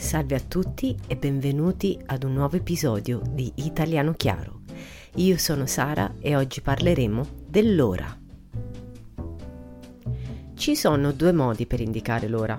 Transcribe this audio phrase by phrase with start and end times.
[0.00, 4.62] Salve a tutti e benvenuti ad un nuovo episodio di Italiano Chiaro.
[5.16, 8.18] Io sono Sara e oggi parleremo dell'ora.
[10.54, 12.56] Ci sono due modi per indicare l'ora.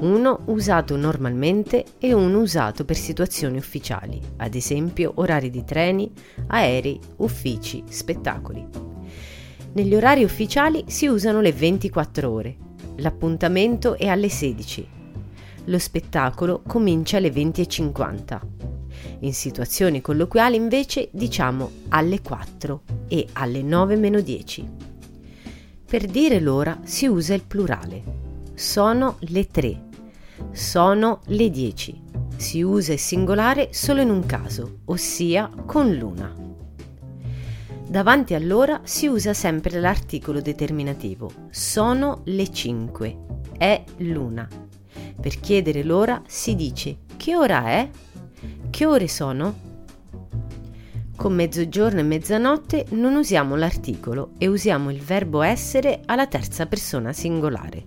[0.00, 6.12] Uno usato normalmente e uno usato per situazioni ufficiali, ad esempio orari di treni,
[6.48, 8.68] aerei, uffici, spettacoli.
[9.72, 12.56] Negli orari ufficiali si usano le 24 ore.
[12.96, 15.00] L'appuntamento è alle 16
[15.64, 18.40] lo spettacolo comincia alle 20.50.
[19.20, 24.68] In situazioni colloquiali invece diciamo alle 4 e alle 9 meno 10.
[25.86, 28.02] Per dire l'ora si usa il plurale.
[28.54, 29.82] Sono le 3.
[30.50, 32.02] Sono le 10.
[32.36, 36.34] Si usa il singolare solo in un caso, ossia con l'una.
[37.86, 41.30] Davanti all'ora si usa sempre l'articolo determinativo.
[41.50, 43.18] Sono le 5.
[43.58, 44.48] È l'una
[45.22, 47.88] per chiedere l'ora si dice che ora è?
[48.70, 49.70] Che ore sono?
[51.14, 57.12] Con mezzogiorno e mezzanotte non usiamo l'articolo e usiamo il verbo essere alla terza persona
[57.12, 57.84] singolare.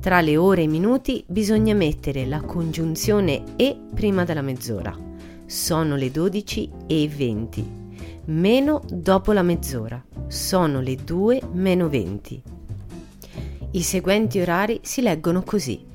[0.00, 4.96] Tra le ore e i minuti bisogna mettere la congiunzione e prima della mezz'ora.
[5.46, 7.70] Sono le 12 e 20.
[8.24, 10.04] Meno dopo la mezz'ora.
[10.26, 12.42] Sono le 2 meno 20.
[13.70, 15.87] I seguenti orari si leggono così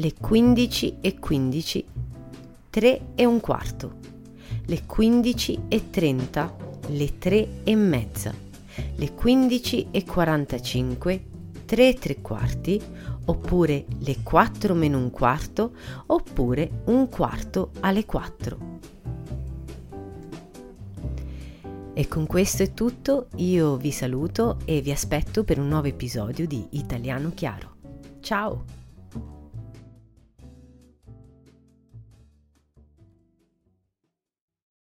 [0.00, 1.84] le 15 e 15,
[2.70, 3.98] 3 e un quarto,
[4.64, 6.56] le 15 e 30,
[6.88, 8.34] le 3 e mezza,
[8.94, 11.24] le 15 e 45,
[11.66, 12.80] 3 e tre quarti,
[13.26, 15.72] oppure le 4 meno un quarto,
[16.06, 18.78] oppure un quarto alle 4.
[21.92, 26.46] E con questo è tutto, io vi saluto e vi aspetto per un nuovo episodio
[26.46, 27.74] di Italiano Chiaro.
[28.20, 28.79] Ciao!